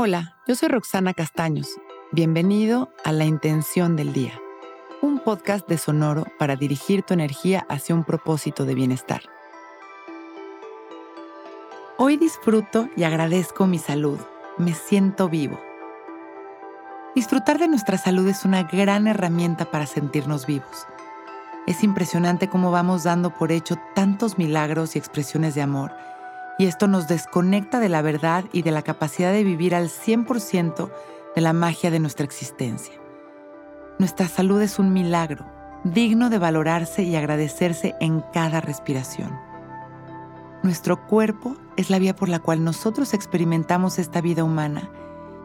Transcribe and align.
Hola, 0.00 0.36
yo 0.46 0.54
soy 0.54 0.68
Roxana 0.68 1.12
Castaños. 1.12 1.70
Bienvenido 2.12 2.92
a 3.04 3.10
La 3.10 3.24
Intención 3.24 3.96
del 3.96 4.12
Día, 4.12 4.40
un 5.02 5.18
podcast 5.18 5.66
de 5.66 5.76
Sonoro 5.76 6.24
para 6.38 6.54
dirigir 6.54 7.02
tu 7.02 7.14
energía 7.14 7.66
hacia 7.68 7.96
un 7.96 8.04
propósito 8.04 8.64
de 8.64 8.76
bienestar. 8.76 9.22
Hoy 11.96 12.16
disfruto 12.16 12.88
y 12.96 13.02
agradezco 13.02 13.66
mi 13.66 13.80
salud. 13.80 14.20
Me 14.56 14.72
siento 14.72 15.28
vivo. 15.28 15.58
Disfrutar 17.16 17.58
de 17.58 17.66
nuestra 17.66 17.98
salud 17.98 18.28
es 18.28 18.44
una 18.44 18.62
gran 18.62 19.08
herramienta 19.08 19.68
para 19.68 19.86
sentirnos 19.86 20.46
vivos. 20.46 20.86
Es 21.66 21.82
impresionante 21.82 22.48
cómo 22.48 22.70
vamos 22.70 23.02
dando 23.02 23.30
por 23.30 23.50
hecho 23.50 23.74
tantos 23.96 24.38
milagros 24.38 24.94
y 24.94 25.00
expresiones 25.00 25.56
de 25.56 25.62
amor 25.62 25.90
y 26.58 26.66
esto 26.66 26.88
nos 26.88 27.06
desconecta 27.06 27.80
de 27.80 27.88
la 27.88 28.02
verdad 28.02 28.44
y 28.52 28.62
de 28.62 28.72
la 28.72 28.82
capacidad 28.82 29.32
de 29.32 29.44
vivir 29.44 29.74
al 29.74 29.88
100% 29.88 30.90
de 31.34 31.40
la 31.40 31.52
magia 31.52 31.90
de 31.90 32.00
nuestra 32.00 32.24
existencia. 32.24 32.94
Nuestra 33.98 34.28
salud 34.28 34.60
es 34.60 34.78
un 34.78 34.92
milagro, 34.92 35.46
digno 35.84 36.30
de 36.30 36.38
valorarse 36.38 37.04
y 37.04 37.14
agradecerse 37.16 37.94
en 38.00 38.22
cada 38.32 38.60
respiración. 38.60 39.38
Nuestro 40.64 41.06
cuerpo 41.06 41.56
es 41.76 41.90
la 41.90 42.00
vía 42.00 42.16
por 42.16 42.28
la 42.28 42.40
cual 42.40 42.64
nosotros 42.64 43.14
experimentamos 43.14 44.00
esta 44.00 44.20
vida 44.20 44.42
humana 44.42 44.90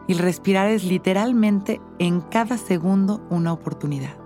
y 0.08 0.14
respirar 0.14 0.68
es 0.68 0.84
literalmente 0.84 1.80
en 1.98 2.20
cada 2.20 2.58
segundo 2.58 3.24
una 3.30 3.52
oportunidad. 3.52 4.23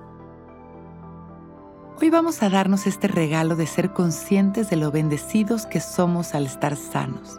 Hoy 2.09 2.13
vamos 2.13 2.43
a 2.43 2.49
darnos 2.49 2.87
este 2.87 3.07
regalo 3.07 3.55
de 3.55 3.67
ser 3.67 3.93
conscientes 3.93 4.71
de 4.71 4.77
lo 4.77 4.91
bendecidos 4.91 5.67
que 5.67 5.79
somos 5.79 6.35
al 6.35 6.47
estar 6.47 6.75
sanos, 6.75 7.39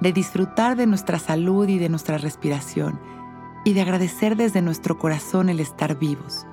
de 0.00 0.12
disfrutar 0.12 0.76
de 0.76 0.88
nuestra 0.88 1.20
salud 1.20 1.68
y 1.68 1.78
de 1.78 1.88
nuestra 1.88 2.18
respiración 2.18 2.98
y 3.64 3.74
de 3.74 3.82
agradecer 3.82 4.34
desde 4.34 4.62
nuestro 4.62 4.98
corazón 4.98 5.48
el 5.48 5.60
estar 5.60 5.96
vivos. 5.96 6.44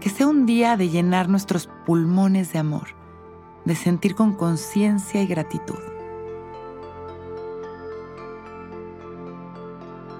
Que 0.00 0.10
sea 0.10 0.28
un 0.28 0.46
día 0.46 0.76
de 0.76 0.90
llenar 0.90 1.28
nuestros 1.28 1.68
pulmones 1.84 2.52
de 2.52 2.60
amor, 2.60 2.90
de 3.64 3.74
sentir 3.74 4.14
con 4.14 4.32
conciencia 4.32 5.20
y 5.20 5.26
gratitud. 5.26 5.82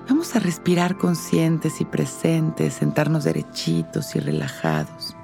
Vamos 0.08 0.34
a 0.34 0.40
respirar 0.40 0.98
conscientes 0.98 1.80
y 1.80 1.84
presentes, 1.84 2.74
sentarnos 2.74 3.22
derechitos 3.22 4.16
y 4.16 4.18
relajados 4.18 5.14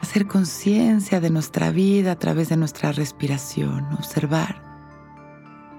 hacer 0.00 0.26
conciencia 0.26 1.20
de 1.20 1.30
nuestra 1.30 1.70
vida 1.70 2.12
a 2.12 2.16
través 2.16 2.48
de 2.48 2.56
nuestra 2.56 2.92
respiración, 2.92 3.86
observar 3.92 4.62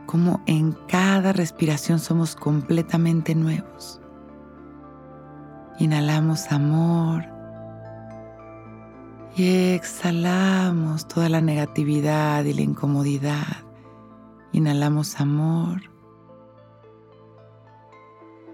cómo 0.06 0.42
en 0.46 0.74
cada 0.88 1.34
respiración 1.34 2.00
somos 2.00 2.36
completamente 2.36 3.34
nuevos. 3.36 4.00
Inhalamos 5.80 6.52
amor 6.52 7.26
y 9.36 9.74
exhalamos 9.74 11.08
toda 11.08 11.30
la 11.30 11.42
negatividad 11.42 12.44
y 12.44 12.54
la 12.54 12.62
incomodidad. 12.62 13.64
Inhalamos 14.52 15.20
amor 15.20 15.82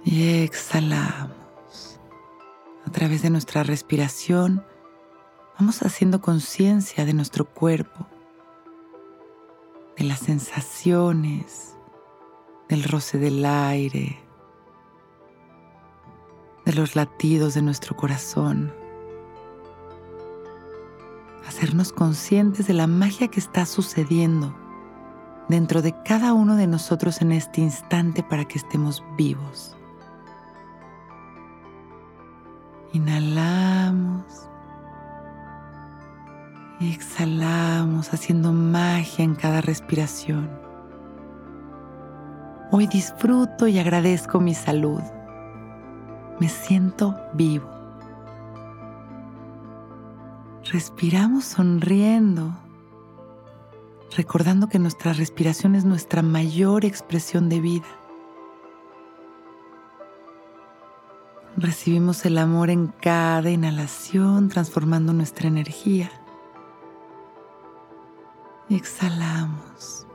y 0.05 0.43
exhalamos. 0.43 1.99
A 2.85 2.91
través 2.91 3.23
de 3.23 3.29
nuestra 3.29 3.63
respiración, 3.63 4.63
vamos 5.59 5.81
haciendo 5.81 6.21
conciencia 6.21 7.05
de 7.05 7.13
nuestro 7.13 7.45
cuerpo, 7.45 8.05
de 9.97 10.03
las 10.03 10.19
sensaciones, 10.19 11.75
del 12.69 12.83
roce 12.83 13.17
del 13.17 13.43
aire, 13.43 14.19
de 16.65 16.73
los 16.73 16.95
latidos 16.95 17.55
de 17.55 17.63
nuestro 17.63 17.95
corazón. 17.95 18.71
Hacernos 21.47 21.91
conscientes 21.91 22.67
de 22.67 22.73
la 22.73 22.85
magia 22.85 23.29
que 23.29 23.39
está 23.39 23.65
sucediendo 23.65 24.55
dentro 25.47 25.81
de 25.81 25.95
cada 26.03 26.33
uno 26.33 26.55
de 26.55 26.67
nosotros 26.67 27.21
en 27.21 27.31
este 27.31 27.61
instante 27.61 28.21
para 28.21 28.45
que 28.45 28.59
estemos 28.59 29.03
vivos. 29.17 29.75
Inhalamos 32.93 34.47
exhalamos 36.85 38.13
haciendo 38.13 38.53
magia 38.53 39.25
en 39.25 39.35
cada 39.35 39.61
respiración. 39.61 40.49
Hoy 42.71 42.85
disfruto 42.87 43.67
y 43.67 43.79
agradezco 43.79 44.39
mi 44.39 44.53
salud. 44.53 45.01
Me 46.39 46.49
siento 46.49 47.15
vivo. 47.33 47.67
Respiramos 50.71 51.45
sonriendo, 51.45 52.53
recordando 54.15 54.67
que 54.67 54.79
nuestra 54.79 55.13
respiración 55.13 55.75
es 55.75 55.85
nuestra 55.85 56.21
mayor 56.21 56.83
expresión 56.83 57.47
de 57.47 57.61
vida. 57.61 57.87
Recibimos 61.55 62.23
el 62.25 62.37
amor 62.37 62.69
en 62.69 62.87
cada 62.87 63.49
inhalación, 63.49 64.49
transformando 64.49 65.13
nuestra 65.13 65.47
energía. 65.47 66.11
Exhalamos. 68.69 70.05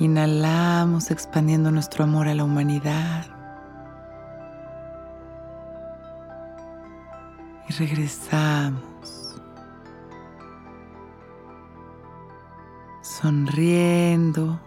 Inhalamos 0.00 1.12
expandiendo 1.12 1.70
nuestro 1.70 2.02
amor 2.02 2.26
a 2.26 2.34
la 2.34 2.42
humanidad. 2.42 3.24
Y 7.68 7.72
regresamos. 7.72 9.40
Sonriendo 13.02 14.60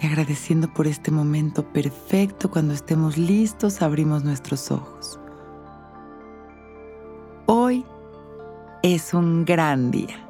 y 0.00 0.06
agradeciendo 0.06 0.74
por 0.74 0.88
este 0.88 1.12
momento 1.12 1.62
perfecto. 1.72 2.50
Cuando 2.50 2.74
estemos 2.74 3.16
listos, 3.16 3.82
abrimos 3.82 4.24
nuestros 4.24 4.72
ojos. 4.72 5.19
Es 8.82 9.12
un 9.14 9.44
gran 9.44 9.90
día. 9.90 10.29